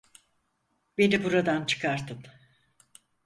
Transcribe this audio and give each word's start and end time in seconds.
Beni 0.97 1.23
buradan 1.23 1.65
çıkartın! 1.65 2.23